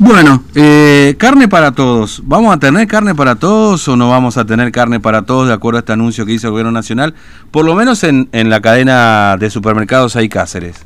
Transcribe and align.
Bueno, 0.00 0.42
eh, 0.56 1.14
carne 1.18 1.46
para 1.46 1.72
todos. 1.72 2.22
¿Vamos 2.24 2.52
a 2.56 2.58
tener 2.58 2.88
carne 2.88 3.14
para 3.14 3.36
todos 3.36 3.86
o 3.86 3.96
no 3.96 4.08
vamos 4.10 4.36
a 4.36 4.44
tener 4.44 4.72
carne 4.72 4.98
para 4.98 5.22
todos 5.22 5.46
de 5.46 5.54
acuerdo 5.54 5.76
a 5.76 5.80
este 5.80 5.92
anuncio 5.92 6.26
que 6.26 6.32
hizo 6.32 6.48
el 6.48 6.52
gobierno 6.52 6.72
nacional? 6.72 7.14
Por 7.52 7.64
lo 7.64 7.74
menos 7.74 8.02
en, 8.02 8.28
en 8.32 8.50
la 8.50 8.60
cadena 8.60 9.36
de 9.38 9.50
supermercados 9.50 10.16
hay 10.16 10.28
Cáceres. 10.28 10.84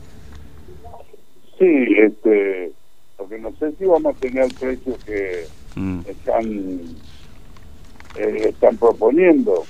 Sí, 1.58 1.86
este, 1.96 2.72
porque 3.16 3.38
no 3.38 3.50
sé 3.58 3.72
si 3.78 3.86
vamos 3.86 4.14
a 4.14 4.18
tener 4.18 4.44
el 4.44 4.54
precio 4.54 4.96
que 5.06 5.46
Mm, 5.76 6.00
están 6.06 6.44
eh, 8.16 8.48
están 8.48 8.76
proponiendo 8.76 9.64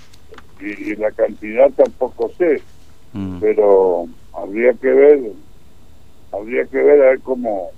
y, 0.60 0.90
y 0.90 0.96
la 0.96 1.10
cantidad 1.12 1.70
tampoco 1.70 2.30
sé, 2.36 2.60
mm, 3.14 3.38
pero 3.40 4.06
habría 4.34 4.74
que 4.74 4.88
ver, 4.88 5.20
habría 6.30 6.66
que 6.66 6.76
ver 6.76 7.02
a 7.02 7.10
ver 7.10 7.20
cómo 7.20 7.70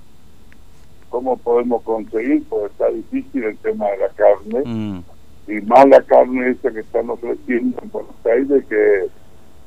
cómo 1.08 1.36
podemos 1.36 1.82
conseguir, 1.82 2.44
porque 2.48 2.66
está 2.66 2.88
difícil 2.90 3.44
el 3.44 3.56
tema 3.58 3.86
de 3.90 3.98
la 3.98 4.08
carne 4.10 4.62
mm, 4.64 4.98
y 5.48 5.60
más 5.62 5.88
la 5.88 6.02
carne 6.02 6.50
esa 6.50 6.70
que 6.72 6.80
están 6.80 7.08
ofreciendo 7.10 7.78
en 7.82 7.90
Buenos 7.90 8.26
Aires 8.26 8.64
que 8.68 9.06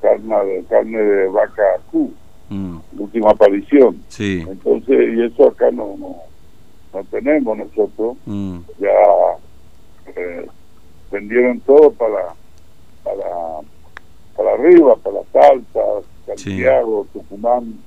carne 0.02 0.46
de 0.46 0.64
carne 0.66 0.98
de 0.98 1.28
vaca 1.28 1.64
Q, 1.92 2.12
mm, 2.50 2.78
última 3.00 3.32
aparición. 3.32 3.98
sí. 4.10 4.46
Entonces, 4.50 4.98
y 5.16 5.24
eso 5.24 5.48
acá 5.50 5.72
no, 5.72 5.96
no, 5.98 6.16
no 6.94 7.04
tenemos 7.06 7.58
nosotros. 7.58 8.18
mm, 8.26 8.58
Ya 8.80 8.90
eh, 10.16 10.48
vendieron 11.12 11.60
todo 11.62 11.92
para, 11.92 12.34
para, 13.04 13.26
para 14.36 14.54
arriba, 14.54 14.96
para 14.98 15.20
Salta, 15.32 15.80
Santiago, 16.26 17.08
Tucumán. 17.14 17.80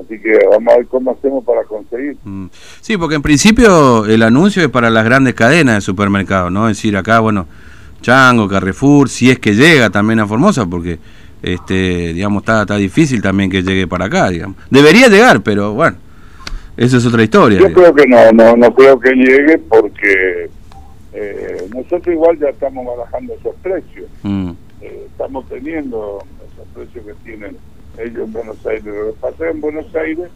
Así 0.00 0.18
que 0.18 0.38
vamos 0.50 0.72
a 0.72 0.76
ver 0.78 0.86
cómo 0.86 1.10
hacemos 1.12 1.44
para 1.44 1.64
conseguir. 1.64 2.16
mm. 2.24 2.46
Sí, 2.80 2.96
porque 2.96 3.14
en 3.16 3.22
principio 3.22 4.06
el 4.06 4.22
anuncio 4.22 4.62
es 4.62 4.68
para 4.68 4.90
las 4.90 5.04
grandes 5.04 5.34
cadenas 5.34 5.74
de 5.76 5.80
supermercados, 5.82 6.50
¿no? 6.50 6.68
Es 6.68 6.76
decir, 6.78 6.96
acá, 6.96 7.20
bueno, 7.20 7.46
Chango, 8.00 8.48
Carrefour, 8.48 9.08
si 9.08 9.30
es 9.30 9.38
que 9.38 9.54
llega 9.54 9.90
también 9.90 10.20
a 10.20 10.26
Formosa, 10.26 10.66
porque, 10.66 10.98
este, 11.42 12.12
digamos, 12.14 12.42
está, 12.42 12.62
está 12.62 12.76
difícil 12.76 13.20
también 13.22 13.50
que 13.50 13.62
llegue 13.62 13.86
para 13.86 14.06
acá, 14.06 14.30
digamos. 14.30 14.56
Debería 14.70 15.08
llegar, 15.08 15.42
pero 15.42 15.74
bueno, 15.74 15.96
eso 16.76 16.96
es 16.96 17.06
otra 17.06 17.22
historia. 17.22 17.58
Yo 17.60 17.68
digamos. 17.68 17.92
creo 17.92 17.94
que 17.94 18.08
no, 18.10 18.32
no, 18.32 18.56
no 18.56 18.74
creo 18.74 18.98
que 18.98 19.10
llegue 19.14 19.58
porque 19.58 20.50
eh, 21.12 21.68
nosotros 21.74 22.14
igual 22.14 22.38
ya 22.38 22.48
estamos 22.48 22.84
barajando 22.86 23.34
esos 23.34 23.54
precios. 23.62 24.06
Mm, 24.22 24.50
Eh, 24.80 25.06
estamos 25.06 25.46
teniendo 25.48 26.24
esos 26.50 26.66
precios 26.74 27.04
que 27.06 27.12
tienen 27.30 27.56
ellos 27.98 28.24
en 28.24 28.32
Buenos 28.32 28.66
Aires. 28.66 28.84
Lo 28.84 29.12
que 29.12 29.20
pasa 29.20 29.48
en 29.50 29.60
Buenos 29.60 29.94
Aires 29.94 30.28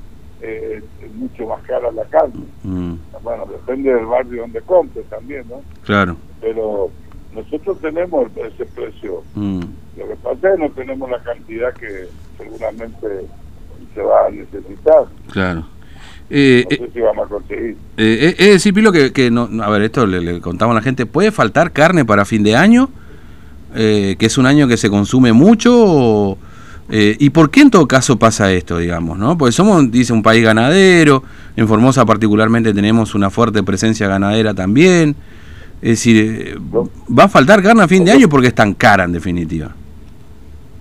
eh, 0.42 0.82
es 1.02 1.14
mucho 1.14 1.46
más 1.46 1.62
cara 1.62 1.90
la 1.92 2.04
carne. 2.04 2.44
mm, 2.62 2.94
Bueno, 3.22 3.46
depende 3.46 3.92
del 3.94 4.06
barrio 4.06 4.42
donde 4.42 4.60
compre 4.62 5.02
también, 5.10 5.44
¿no? 5.48 5.62
claro. 5.84 6.16
Pero 6.40 6.90
nosotros 7.34 7.78
tenemos 7.80 8.28
ese 8.36 8.66
precio. 8.66 9.22
mm. 9.34 9.60
Lo 9.98 10.08
que 10.08 10.16
pasa 10.16 10.48
es 10.50 10.56
que 10.56 10.62
no 10.62 10.70
tenemos 10.72 11.10
la 11.10 11.22
cantidad 11.22 11.72
que 11.74 12.08
seguramente 12.36 13.06
se 13.94 14.02
va 14.02 14.26
a 14.26 14.30
necesitar. 14.30 15.04
Claro. 15.32 15.64
Eh, 16.28 16.64
No 16.68 16.74
eh, 16.74 16.78
sé 16.78 16.90
si 16.92 17.00
vamos 17.00 17.26
a 17.26 17.28
conseguir. 17.30 17.76
eh, 17.96 18.34
es 18.38 18.46
decir, 18.48 18.74
Pilo, 18.74 18.92
que, 18.92 19.12
que 19.12 19.30
no, 19.30 19.48
no, 19.48 19.62
a 19.62 19.70
ver, 19.70 19.82
esto 19.82 20.06
le, 20.06 20.20
le 20.20 20.40
contamos 20.40 20.72
a 20.74 20.80
la 20.80 20.82
gente, 20.82 21.06
¿puede 21.06 21.30
faltar 21.32 21.72
carne 21.72 22.04
para 22.04 22.24
fin 22.26 22.42
de 22.42 22.54
año? 22.56 22.90
Eh, 23.74 24.16
que 24.18 24.26
es 24.26 24.36
un 24.38 24.46
año 24.46 24.68
que 24.68 24.76
se 24.76 24.90
consume 24.90 25.32
mucho. 25.32 25.72
o, 25.76 26.38
eh, 26.88 27.16
¿Y 27.18 27.30
por 27.30 27.50
qué 27.50 27.62
en 27.62 27.70
todo 27.70 27.88
caso 27.88 28.16
pasa 28.16 28.52
esto, 28.52 28.78
digamos? 28.78 29.18
¿no? 29.18 29.36
Porque 29.36 29.52
somos, 29.52 29.90
dice, 29.90 30.12
un 30.12 30.22
país 30.22 30.44
ganadero, 30.44 31.22
en 31.56 31.66
Formosa 31.66 32.04
particularmente 32.04 32.72
tenemos 32.72 33.14
una 33.14 33.30
fuerte 33.30 33.62
presencia 33.62 34.06
ganadera 34.06 34.54
también. 34.54 35.16
Es 35.82 35.90
decir, 35.90 36.54
eh, 36.56 36.58
¿va 37.12 37.24
a 37.24 37.28
faltar 37.28 37.62
carne 37.62 37.82
a 37.82 37.88
fin 37.88 38.04
de 38.04 38.12
año 38.12 38.28
porque 38.28 38.48
es 38.48 38.54
tan 38.54 38.74
cara 38.74 39.04
en 39.04 39.12
definitiva? 39.12 39.74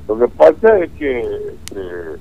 Lo 0.08 0.20
que 0.20 0.28
pasa 0.28 0.78
es 0.80 0.92
que 0.92 1.20
eh, 1.22 2.16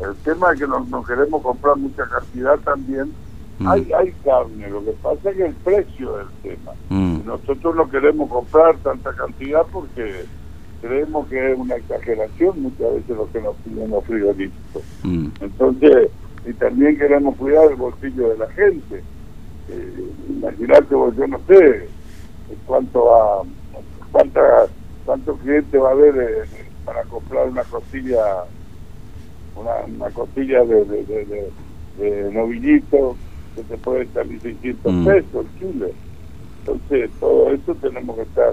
el 0.00 0.14
tema 0.24 0.52
es 0.52 0.60
que 0.60 0.66
no, 0.66 0.86
no 0.90 1.02
queremos 1.02 1.42
comprar 1.42 1.76
mucha 1.76 2.04
cantidad 2.06 2.58
también. 2.58 3.12
Mm. 3.58 3.68
Hay, 3.68 3.88
hay 3.98 4.12
carne, 4.24 4.68
lo 4.68 4.84
que 4.84 4.92
pasa 5.02 5.30
es 5.30 5.36
que 5.36 5.46
el 5.46 5.54
precio 5.54 6.20
es 6.20 6.26
el 6.44 6.56
tema. 6.56 6.72
Mm, 6.90 7.26
Nosotros 7.26 7.74
no 7.74 7.88
queremos 7.88 8.28
comprar 8.28 8.76
tanta 8.78 9.12
cantidad 9.14 9.62
porque 9.72 10.26
creemos 10.82 11.28
que 11.28 11.52
es 11.52 11.58
una 11.58 11.76
exageración 11.76 12.60
muchas 12.60 12.92
veces 12.94 13.16
lo 13.16 13.30
que 13.30 13.40
nos 13.40 13.56
piden 13.58 13.90
los 13.90 14.04
frigoríficos. 14.04 14.82
mm, 15.04 15.28
Entonces, 15.40 16.10
y 16.44 16.54
también 16.54 16.98
queremos 16.98 17.36
cuidar 17.36 17.70
el 17.70 17.76
bolsillo 17.76 18.30
de 18.30 18.36
la 18.38 18.48
gente. 18.48 19.04
Eh, 19.68 20.12
Imagínate, 20.28 20.94
vos, 20.94 21.14
yo 21.16 21.26
no 21.28 21.40
sé 21.46 21.92
cuánto 22.64 23.14
a 23.14 23.44
cuánta, 24.10 24.40
cuántos 25.04 25.38
clientes 25.38 25.80
va 25.80 25.90
a 25.90 25.92
haber 25.92 26.16
eh, 26.18 26.48
para 26.84 27.04
comprar 27.04 27.48
una 27.48 27.64
costilla, 27.64 28.18
una, 29.54 29.84
una 29.86 30.10
costilla 30.10 30.64
de, 30.64 30.84
de, 30.84 31.04
de, 31.04 31.26
de- 31.26 31.52
de 31.94 32.32
novillito 32.32 33.18
que 33.54 33.62
te 33.64 33.78
puede 33.78 34.10
salir 34.12 34.40
600 34.42 34.92
Mm. 34.92 35.04
pesos 35.06 35.46
el 35.46 35.52
kilo. 35.52 35.90
Entonces, 36.64 37.10
todo 37.20 37.50
eso 37.52 37.74
tenemos 37.76 38.16
que 38.16 38.22
estar 38.22 38.52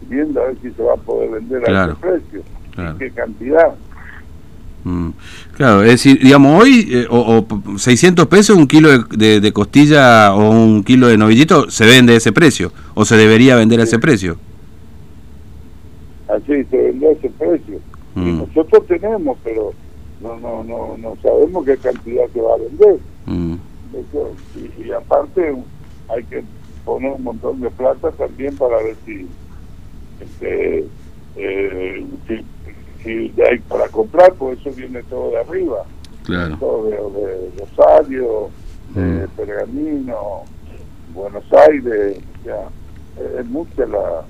viendo 0.00 0.40
a 0.40 0.46
ver 0.46 0.58
si 0.60 0.70
se 0.72 0.82
va 0.82 0.94
a 0.94 0.96
poder 0.96 1.30
vender 1.30 1.68
a 1.70 1.84
ese 1.90 1.96
precio, 2.00 2.42
claro. 2.74 2.98
qué 2.98 3.10
cantidad. 3.12 3.74
Mm. 4.84 5.10
Claro, 5.56 5.82
es 5.82 5.90
decir, 5.90 6.20
digamos, 6.22 6.62
hoy, 6.62 6.88
eh, 6.92 7.06
o, 7.10 7.44
o 7.48 7.78
600 7.78 8.26
pesos 8.28 8.56
un 8.56 8.68
kilo 8.68 8.88
de, 8.90 9.04
de- 9.16 9.40
de 9.40 9.52
costilla 9.52 10.32
o 10.34 10.50
un 10.50 10.84
kilo 10.84 11.08
de 11.08 11.16
novillito 11.18 11.68
se 11.70 11.86
vende 11.86 12.12
a 12.14 12.16
ese 12.18 12.32
precio, 12.32 12.72
o 12.94 13.04
se 13.04 13.16
debería 13.16 13.56
vender 13.56 13.80
a 13.80 13.84
ese 13.84 13.98
precio. 13.98 14.38
así 16.28 16.64
se 16.64 16.76
vendió 16.76 17.10
ese 17.12 17.30
precio. 17.30 17.80
Y 18.14 18.18
Mm, 18.20 18.38
nosotros 18.38 18.86
tenemos, 18.86 19.38
pero 19.42 19.72
no 20.20 20.36
no 20.38 20.64
no 20.64 20.96
no 20.96 21.16
sabemos 21.22 21.64
qué 21.66 21.76
cantidad 21.76 22.24
se 22.32 22.40
va 22.40 22.54
a 22.54 22.58
vender. 22.58 23.00
mm, 23.26 23.54
Eso, 23.92 24.36
y, 24.54 24.86
y 24.86 24.92
aparte 24.92 25.54
hay 26.08 26.24
que 26.24 26.44
poner 26.84 27.12
un 27.12 27.24
montón 27.24 27.60
de 27.60 27.70
plata 27.70 28.10
también 28.12 28.56
para 28.56 28.76
ver 28.82 28.96
si 29.04 29.28
este 30.20 30.86
eh, 31.36 32.04
si, 32.26 32.44
si 33.04 33.32
hay 33.42 33.58
para 33.68 33.88
comprar, 33.88 34.32
pues 34.34 34.58
eso 34.60 34.70
viene 34.72 35.02
todo 35.04 35.30
de 35.30 35.38
arriba, 35.40 35.84
claro. 36.24 36.56
todo 36.58 36.84
de, 36.84 36.96
de 36.96 37.50
Rosario, 37.60 38.48
de 38.94 39.00
Mm. 39.02 39.28
Pergamino, 39.36 40.16
Buenos 41.12 41.44
Aires, 41.68 42.18
ya 42.44 42.68
es 43.38 43.46
mucha 43.46 43.84
la 43.86 44.22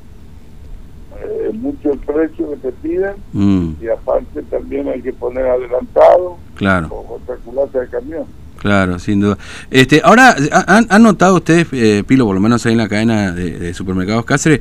eh, 1.23 1.49
es 1.51 1.55
mucho 1.55 1.93
el 1.93 1.99
precio 2.01 2.51
que 2.51 2.57
te 2.57 2.73
piden 2.73 3.15
Mm, 3.33 3.75
y 3.81 3.89
aparte 3.89 4.43
también 4.45 4.89
hay 4.89 5.01
que 5.03 5.13
poner 5.13 5.47
adelantado 5.47 6.37
claro, 6.57 6.89
o 6.89 7.15
otra 7.17 7.37
culata 7.37 7.81
de 7.81 7.89
camión. 7.89 8.25
claro, 8.59 8.99
sin 8.99 9.21
duda. 9.21 9.39
Este, 9.71 10.01
ahora, 10.03 10.35
¿han, 10.67 10.87
han 10.89 11.03
notado 11.03 11.37
ustedes, 11.37 11.69
eh, 11.73 12.03
Pilo, 12.07 12.25
por 12.27 12.35
lo 12.35 12.41
menos 12.41 12.65
ahí 12.67 12.73
en 12.73 12.79
la 12.79 12.89
cadena 12.89 13.31
de, 13.33 13.59
de 13.59 13.75
supermercados 13.75 14.25
Cáceres, 14.25 14.61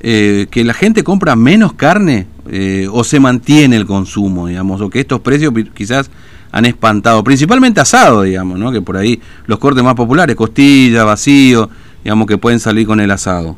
eh, 0.00 0.46
que 0.50 0.64
la 0.64 0.74
gente 0.74 1.02
compra 1.02 1.36
menos 1.36 1.72
carne 1.72 2.26
eh, 2.48 2.86
o 2.90 3.02
se 3.04 3.18
mantiene 3.20 3.76
el 3.76 3.86
consumo, 3.86 4.46
digamos, 4.46 4.80
o 4.80 4.90
que 4.90 5.00
estos 5.00 5.20
precios 5.20 5.52
quizás 5.74 6.10
han 6.52 6.64
espantado, 6.64 7.22
principalmente 7.24 7.80
asado, 7.80 8.22
digamos, 8.22 8.58
¿no? 8.58 8.70
Que 8.72 8.80
por 8.80 8.96
ahí 8.96 9.20
los 9.46 9.58
cortes 9.58 9.82
más 9.82 9.94
populares, 9.94 10.36
costilla, 10.36 11.04
vacío, 11.04 11.68
digamos, 12.04 12.26
que 12.26 12.38
pueden 12.38 12.60
salir 12.60 12.86
con 12.86 13.00
el 13.00 13.10
asado. 13.10 13.56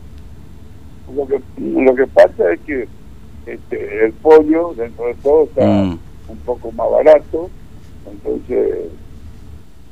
Lo 1.14 1.26
que, 1.26 1.40
lo 1.60 1.94
que 1.94 2.06
pasa 2.06 2.52
es 2.52 2.60
que 2.60 2.88
este, 3.46 4.04
el 4.06 4.12
pollo, 4.12 4.74
dentro 4.76 5.06
de 5.06 5.14
todo, 5.14 5.44
está 5.44 5.64
Mm. 5.66 5.98
un 6.28 6.36
poco 6.44 6.70
más 6.72 6.86
barato, 6.90 7.50
entonces 8.10 8.88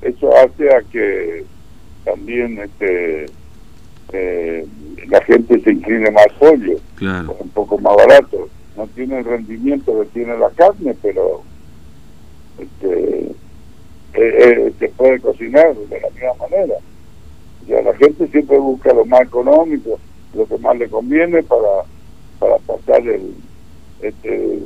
eso 0.03 0.31
hace 0.37 0.75
a 0.75 0.83
que 0.93 1.45
también 2.05 2.59
este 2.59 3.27
la 5.19 5.25
gente 5.25 5.61
se 5.61 5.71
incline 5.73 6.11
más 6.11 6.27
pollo, 6.39 6.79
Claro. 6.97 7.37
un 7.41 7.49
poco 7.51 7.79
más 7.79 7.95
barato. 7.97 8.49
No 8.77 8.87
tiene 8.89 9.19
el 9.19 9.25
rendimiento 9.25 9.99
que 10.01 10.07
tiene 10.09 10.37
la 10.39 10.51
carne, 10.51 10.95
pero 11.03 11.43
este, 12.59 13.21
eh, 13.23 13.35
eh, 14.15 14.73
se 14.79 14.89
puede 14.91 15.21
cocinar 15.21 15.75
de 15.75 16.01
la 16.01 16.11
misma 16.11 16.35
manera. 16.49 16.75
Ya 17.67 17.83
la 17.83 17.95
gente 17.97 18.29
siempre 18.29 18.59
busca 18.59 18.93
lo 18.93 19.05
más 19.07 19.23
económico, 19.23 19.99
lo 20.35 20.47
que 20.47 20.59
más 20.59 20.77
le 20.79 20.89
conviene 20.89 21.43
para 21.43 21.85
para 22.39 22.57
pasar 22.59 23.01
el 23.09 23.33
este 24.03 24.59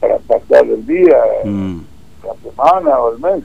para 0.00 0.18
pasar 0.18 0.64
el 0.66 0.86
día, 0.86 1.16
Mm. 1.44 1.80
la 2.24 2.50
semana 2.50 2.98
o 2.98 3.14
el 3.14 3.20
mes. 3.20 3.44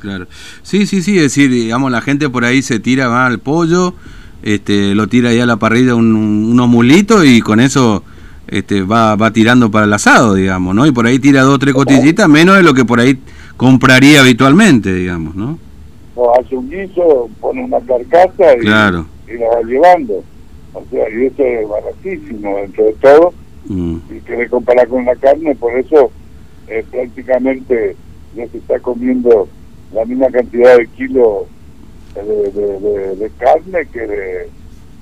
Claro. 0.00 0.26
Sí, 0.62 0.86
sí, 0.86 1.00
sí, 1.02 1.16
es 1.16 1.22
decir, 1.24 1.48
digamos, 1.50 1.90
la 1.92 2.00
gente 2.00 2.28
por 2.28 2.44
ahí 2.44 2.62
se 2.62 2.80
tira 2.80 3.06
va 3.06 3.26
al 3.26 3.38
pollo, 3.38 3.94
este, 4.42 4.94
lo 4.94 5.06
tira 5.06 5.30
ahí 5.30 5.40
a 5.40 5.46
la 5.46 5.56
parrilla 5.56 5.94
un- 5.94 6.14
unos 6.52 6.68
mulitos 6.68 7.24
y 7.24 7.40
con 7.40 7.60
eso 7.60 8.02
este, 8.48 8.82
va, 8.82 9.16
va 9.16 9.30
tirando 9.32 9.70
para 9.70 9.86
el 9.86 9.92
asado, 9.92 10.34
digamos, 10.34 10.74
¿no? 10.74 10.86
Y 10.86 10.92
por 10.92 11.06
ahí 11.06 11.18
tira 11.18 11.42
dos 11.42 11.54
o 11.54 11.58
tres 11.58 11.74
costillitas, 11.74 12.28
menos 12.28 12.56
de 12.56 12.62
lo 12.62 12.74
que 12.74 12.84
por 12.84 13.00
ahí 13.00 13.18
compraría 13.56 14.20
habitualmente, 14.20 14.92
digamos, 14.94 15.34
¿no? 15.34 15.58
o 16.14 16.38
hace 16.38 16.54
un 16.54 16.68
guiso, 16.68 17.30
pone 17.40 17.64
una 17.64 17.80
carcasa 17.80 18.54
y, 18.56 18.60
Claro. 18.60 19.06
y 19.26 19.38
la 19.38 19.48
va 19.48 19.62
llevando. 19.66 20.22
O 20.74 20.82
sea, 20.90 21.08
y 21.08 21.24
eso 21.24 21.42
es 21.42 21.66
baratísimo 21.66 22.56
dentro 22.58 22.84
de 22.84 22.92
todo. 23.00 23.32
Mm, 23.66 23.96
Y 24.14 24.20
que 24.20 24.46
comparar 24.48 24.88
con 24.88 25.06
la 25.06 25.16
carne, 25.16 25.54
por 25.54 25.72
eso 25.74 26.10
eh, 26.68 26.84
prácticamente 26.90 27.96
ya 28.36 28.46
se 28.48 28.58
está 28.58 28.78
comiendo 28.80 29.48
la 29.94 30.04
misma 30.04 30.26
cantidad 30.28 30.76
de 30.76 30.86
kilos 30.88 31.44
de, 32.20 32.50
de- 32.52 32.78
de- 32.80 33.16
de 33.16 33.30
carne 33.38 33.86
que 33.92 34.00
de, 34.00 34.48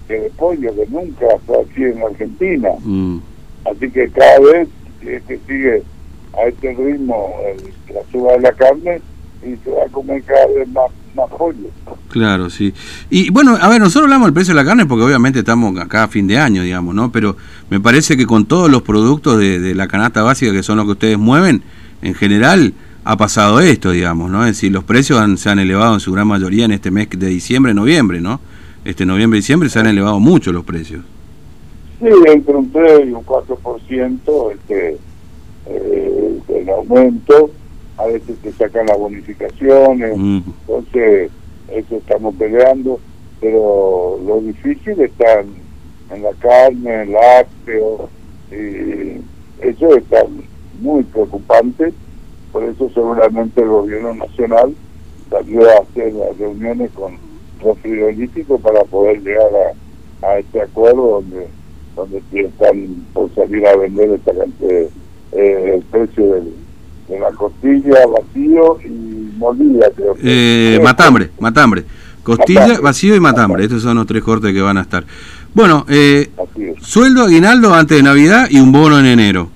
que 0.09 0.15
de 0.15 0.31
pollo, 0.31 0.75
que 0.75 0.87
nunca 0.91 1.27
fue 1.47 1.57
así 1.62 1.83
en 1.85 2.03
Argentina. 2.03 2.69
mm. 2.83 3.19
Así 3.71 3.91
que 3.91 4.09
cada 4.11 4.41
vez 4.41 4.69
que, 5.01 5.21
que 5.29 5.39
sigue 5.47 5.83
a 6.39 6.49
este 6.49 6.73
ritmo 6.75 7.35
el- 7.47 7.95
la 7.95 8.01
suba 8.11 8.33
de 8.33 8.41
la 8.41 8.53
carne 8.53 9.01
y 9.43 9.57
se 9.65 9.71
va 9.71 9.85
a 9.85 9.89
comer 9.89 10.23
cada 10.23 10.47
vez 10.47 10.69
más, 10.69 10.91
más 11.15 11.29
pollo. 11.31 11.69
Claro, 12.09 12.51
sí. 12.51 12.73
Y 13.11 13.31
bueno, 13.31 13.57
a 13.61 13.69
ver, 13.69 13.81
nosotros 13.81 14.05
hablamos 14.05 14.27
del 14.27 14.35
precio 14.35 14.55
de 14.55 14.61
la 14.62 14.67
carne 14.67 14.87
porque 14.87 15.05
obviamente 15.05 15.41
estamos 15.41 15.79
acá 15.79 16.05
a 16.05 16.09
fin 16.09 16.27
de 16.27 16.39
año, 16.39 16.62
digamos, 16.62 16.95
¿no? 16.95 17.11
Pero 17.12 17.37
me 17.69 17.81
parece 17.81 18.17
que 18.17 18.27
con 18.27 18.47
todos 18.47 18.71
los 18.71 18.83
productos 18.83 19.39
de, 19.39 19.59
de 19.61 19.75
la 19.75 19.89
canasta 19.89 20.23
básica 20.23 20.53
que 20.53 20.62
son 20.62 20.77
los 20.79 20.87
que 20.87 20.93
ustedes 20.93 21.19
mueven, 21.19 21.62
en 22.03 22.15
general 22.15 22.73
ha 23.11 23.17
pasado 23.17 23.59
esto, 23.59 23.91
digamos, 23.91 24.31
¿no? 24.31 24.43
Es 24.45 24.51
decir, 24.53 24.71
los 24.71 24.85
precios 24.85 25.19
han- 25.19 25.37
se 25.37 25.51
han 25.51 25.59
elevado 25.59 25.95
en 25.95 26.01
su 26.01 26.12
gran 26.12 26.29
mayoría 26.29 26.65
en 26.65 26.71
este 26.71 26.93
mes 26.93 27.09
de 27.11 27.27
diciembre, 27.27 27.75
noviembre, 27.75 28.21
¿no? 28.21 28.39
Este 28.85 29.05
noviembre, 29.05 29.39
diciembre 29.39 29.69
se 29.69 29.81
han 29.81 29.89
elevado 29.89 30.21
mucho 30.21 30.53
los 30.53 30.65
precios. 30.65 31.03
Sí, 31.99 32.07
entre 32.29 32.55
un 32.55 32.71
3 32.71 33.09
y 33.09 33.12
un 33.12 33.25
4% 33.25 34.53
este, 34.53 34.97
eh, 35.67 36.39
el 36.55 36.71
aumento, 36.71 37.51
a 37.99 38.07
veces 38.07 38.37
se 38.45 38.53
sacan 38.53 38.87
las 38.87 38.97
bonificaciones, 38.97 40.17
Mm, 40.17 40.39
entonces 40.69 41.31
eso 41.69 41.97
estamos 41.97 42.35
peleando, 42.37 43.01
pero 43.41 44.21
lo 44.25 44.41
difícil 44.41 45.01
está 45.01 45.41
en, 45.41 45.49
en 46.17 46.23
la 46.23 46.33
carne, 46.39 47.03
el 47.03 47.11
lácteo, 47.12 48.09
y 48.53 49.21
eso 49.67 49.97
está 49.97 50.23
muy 50.81 51.03
preocupante, 51.03 51.93
por 52.52 52.64
eso 52.64 52.91
seguramente 52.94 53.61
el 53.62 53.69
gobierno 53.69 54.14
nacional 54.14 54.75
salió 55.31 55.62
a 55.70 55.82
hacer 55.82 56.12
las 56.14 56.37
reuniones 56.38 56.91
con 56.93 57.14
los 57.64 57.79
frigoríficos 57.79 58.61
para 58.61 58.82
poder 58.85 59.20
llegar 59.23 59.47
a, 60.23 60.26
a 60.26 60.38
este 60.38 60.62
acuerdo 60.62 61.20
donde 61.23 61.49
donde 61.97 62.23
están 62.32 63.05
por 63.12 63.35
salir 63.35 63.67
a 63.67 63.76
vender 63.76 64.11
esta 64.11 64.32
cantidad, 64.35 64.70
eh, 65.32 65.75
el 65.75 65.82
precio 65.91 66.35
del- 66.35 66.55
de 67.08 67.19
la 67.19 67.31
costilla, 67.32 68.06
vacío 68.06 68.79
y 68.85 69.32
molida, 69.37 69.91
creo 69.97 70.14
que. 70.14 70.76
Eh, 70.76 70.81
matambre, 70.81 71.31
matambre. 71.41 71.85
Costilla, 72.23 72.61
Matambre. 72.61 72.82
vacío 72.85 73.17
y 73.17 73.20
matambre. 73.20 73.64
Estos 73.64 73.82
son 73.82 73.97
los 73.97 74.06
tres 74.06 74.23
cortes 74.23 74.52
que 74.52 74.61
van 74.61 74.79
a 74.79 74.82
estar. 74.82 75.05
Bueno, 75.52 75.85
eh. 75.88 76.31
Sueldo 76.81 77.25
aguinaldo 77.25 77.75
antes 77.75 77.97
de 77.97 78.02
Navidad 78.05 78.47
y 78.49 78.61
un 78.61 78.70
bono 78.70 79.00
en 79.00 79.06
enero. 79.06 79.49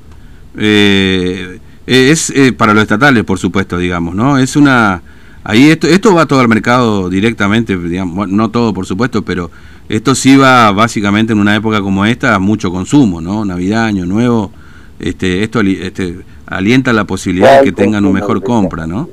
Eh, 0.58 1.53
eh, 1.86 2.10
es 2.10 2.30
eh, 2.30 2.52
para 2.52 2.74
los 2.74 2.82
estatales, 2.82 3.24
por 3.24 3.38
supuesto, 3.38 3.78
digamos, 3.78 4.14
¿no? 4.14 4.38
Es 4.38 4.56
una... 4.56 5.02
Ahí 5.46 5.68
esto, 5.68 5.86
esto 5.86 6.14
va 6.14 6.24
todo 6.24 6.40
al 6.40 6.48
mercado 6.48 7.10
directamente, 7.10 7.76
digamos, 7.76 8.16
bueno, 8.16 8.34
no 8.34 8.50
todo, 8.50 8.72
por 8.72 8.86
supuesto, 8.86 9.22
pero 9.22 9.50
esto 9.90 10.14
sí 10.14 10.36
va 10.36 10.72
básicamente 10.72 11.34
en 11.34 11.38
una 11.38 11.54
época 11.54 11.82
como 11.82 12.06
esta 12.06 12.34
a 12.34 12.38
mucho 12.38 12.70
consumo, 12.70 13.20
¿no? 13.20 13.44
Navidad, 13.44 13.84
Año 13.84 14.06
Nuevo, 14.06 14.50
este, 14.98 15.42
esto 15.42 15.60
este, 15.60 16.20
alienta 16.46 16.94
la 16.94 17.04
posibilidad 17.04 17.58
de 17.58 17.64
que 17.66 17.72
tengan 17.72 18.06
una 18.06 18.20
mejor 18.20 18.42
compra, 18.42 18.86
¿no? 18.86 19.08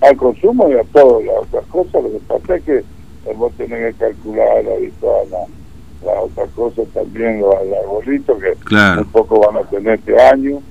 Al 0.00 0.16
consumo 0.16 0.66
y 0.70 0.72
a 0.72 0.84
todas 0.84 1.22
las 1.26 1.36
otras 1.42 1.66
cosas, 1.66 2.02
lo 2.02 2.10
que 2.10 2.20
pasa 2.26 2.56
es 2.56 2.62
que 2.64 2.76
eh, 2.78 3.34
vos 3.36 3.52
tenés 3.58 3.94
que 3.94 4.06
calcular 4.06 4.56
ahí 4.56 4.90
todas 4.98 5.28
las 5.28 6.16
otras 6.22 6.48
cosas 6.56 6.88
también, 6.94 7.40
los, 7.40 7.54
los 7.66 7.78
arbolitos 7.84 8.38
que 8.40 8.52
Claro. 8.64 9.02
muy 9.02 9.12
poco 9.12 9.40
van 9.40 9.62
a 9.62 9.68
tener 9.68 9.98
este 9.98 10.18
año, 10.18 10.62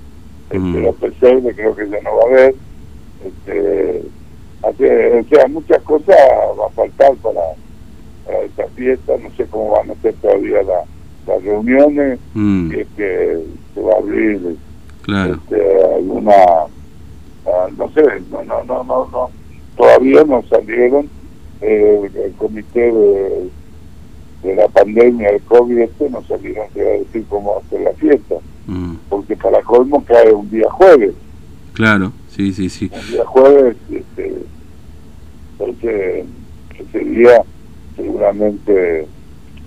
este, 0.50 0.60
Mm. 0.60 0.84
los 0.84 0.96
pesebres 0.96 1.56
creo 1.56 1.75
que 1.75 1.90
ya 1.90 2.01
no 2.01 2.10
va 2.18 2.24
a 2.24 2.28
haber, 2.28 2.56
este, 3.25 4.01
así, 4.63 4.84
o 4.86 5.24
sea, 5.30 5.48
muchas 5.48 5.81
cosas 5.84 6.16
va 6.60 6.66
a 6.68 6.69
faltar 6.72 7.13
para, 7.18 7.42
para 8.25 8.40
esta 8.42 8.68
fiesta, 8.69 9.13
no 9.22 9.30
sé 9.36 9.46
cómo 9.46 9.72
van 9.72 9.92
a 9.92 9.96
ser 10.01 10.13
todavía 10.16 10.62
la- 10.63 10.84
las 11.28 11.44
reuniones, 11.44 12.19
Mm, 12.34 12.72
si 12.72 12.80
es 12.80 12.88
que 12.98 13.44
se 13.75 13.81
va 13.81 13.94
a 13.94 13.98
abrir 13.98 14.56
claro. 15.04 15.36
este, 15.36 15.84
alguna, 15.96 16.34
ah, 17.46 17.68
no 17.78 17.90
sé, 17.92 18.01
no, 18.31 18.44
no, 18.44 18.63
no, 18.63 18.84
no, 18.84 19.10
no, 19.12 19.30
todavía 19.78 20.24
no 20.24 20.44
salieron 20.50 21.10
eh, 21.62 22.10
el 22.25 22.31
comité 22.34 22.92
de, 22.92 23.50
de 24.44 24.56
la 24.56 24.68
pandemia 24.69 25.31
del 25.34 25.42
COVID 25.42 25.78
este 25.80 26.10
no 26.10 26.24
salieron 26.24 26.68
a 26.74 26.80
decir 26.80 27.25
cómo 27.30 27.57
hacer 27.57 27.81
la 27.81 27.92
fiesta, 27.94 28.36
porque 29.10 29.36
para 29.36 29.62
colmo 29.64 30.04
cae 30.06 30.32
un 30.34 30.50
día 30.50 30.70
jueves, 30.70 31.14
claro, 31.74 32.12
sí, 32.36 32.54
sí, 32.54 32.70
sí. 32.70 32.90
un 32.94 33.12
día 33.12 33.26
jueves, 33.26 33.76
este, 33.92 34.34
entonces 35.60 36.26
ese 36.80 37.00
día 37.00 37.42
seguramente, 37.96 39.08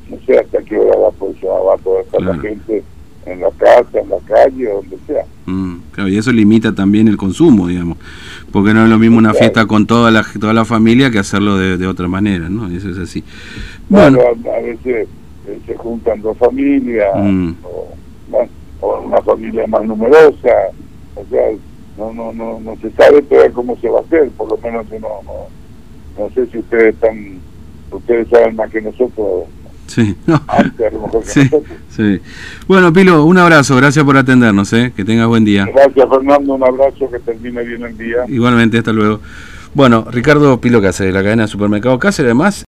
no 0.09 0.17
sé 0.27 0.39
hasta 0.39 0.63
qué 0.63 0.77
hora 0.79 0.97
va, 0.99 1.11
pues, 1.13 1.37
va 1.45 1.75
a 1.75 1.79
poder 1.79 2.05
estar 2.05 2.23
la 2.23 2.39
gente 2.39 2.83
en 3.27 3.41
la 3.41 3.51
casa, 3.53 4.01
en 4.01 4.09
la 4.09 4.19
calle, 4.27 4.69
donde 4.73 4.97
sea. 5.07 5.25
Mm, 5.47 5.77
claro, 5.93 6.09
y 6.09 6.17
eso 6.19 6.33
limita 6.33 6.75
también 6.75 7.09
el 7.09 7.17
consumo, 7.17 7.69
digamos, 7.69 7.99
porque 8.53 8.73
no 8.75 8.85
es 8.85 8.91
lo 8.91 8.99
mismo 8.99 9.19
una 9.19 9.31
Claro. 9.31 9.39
fiesta 9.45 9.67
con 9.67 9.87
toda 9.87 10.11
la 10.11 10.25
toda 10.41 10.53
la 10.55 10.65
familia 10.65 11.11
que 11.11 11.19
hacerlo 11.19 11.57
de, 11.57 11.77
de 11.77 11.87
otra 11.87 12.09
manera, 12.09 12.49
¿no? 12.49 12.69
Eso 12.75 12.89
es 12.91 12.99
así. 12.99 13.23
Bueno, 13.89 14.19
Bueno, 14.19 14.51
a, 14.51 14.57
a 14.57 14.61
veces 14.61 15.09
eh, 15.47 15.59
se 15.67 15.77
juntan 15.77 16.21
dos 16.23 16.37
familias, 16.39 17.09
Mm. 17.17 17.53
o, 17.65 17.89
bueno, 18.31 18.49
una 19.13 19.23
familia 19.23 19.67
más 19.67 19.85
numerosa, 19.85 20.55
o 21.15 21.25
sea, 21.29 21.43
no 21.99 22.13
no 22.13 22.33
no 22.33 22.61
no 22.61 22.77
se 22.77 22.91
sabe 22.93 23.21
todavía 23.23 23.53
cómo 23.53 23.77
se 23.77 23.89
va 23.89 23.99
a 23.99 24.03
hacer, 24.03 24.31
por 24.31 24.49
lo 24.49 24.57
menos 24.59 24.87
uno 24.91 25.09
no, 25.25 26.25
no 26.25 26.31
sé 26.35 26.47
si 26.47 26.59
ustedes 26.59 26.95
están, 26.95 27.39
ustedes 27.91 28.29
saben 28.29 28.57
más 28.57 28.71
que 28.71 28.81
nosotros, 28.81 29.45
sí, 29.87 30.17
no, 30.27 30.41
antes 30.49 30.87
a 30.87 30.91
lo 30.95 31.03
mejor 31.03 31.23
que 31.23 31.29
sí, 31.29 31.41
nosotros. 31.41 31.79
sí. 31.91 32.21
Bueno, 32.67 32.93
Pilo, 32.93 33.25
un 33.25 33.37
abrazo, 33.37 33.77
gracias 33.77 34.05
por 34.05 34.17
atendernos, 34.17 34.73
¿eh? 34.73 34.93
Que 34.97 35.05
tengas 35.05 35.29
buen 35.29 35.45
día. 35.45 35.67
Gracias 35.67 36.09
Fernando, 36.09 36.55
un 36.55 36.65
abrazo, 36.65 37.11
que 37.11 37.19
termine 37.19 37.63
bien 37.63 37.83
el 37.83 37.99
día. 37.99 38.25
Igualmente, 38.29 38.79
hasta 38.79 38.93
luego. 38.93 39.21
Bueno, 39.75 40.07
Ricardo 40.11 40.59
Pilo 40.61 40.81
Cáceres, 40.81 41.13
de 41.13 41.19
la 41.19 41.23
cadena 41.23 41.43
de 41.43 41.49
supermercado 41.49 41.99
Cáceres, 41.99 42.31
además. 42.31 42.65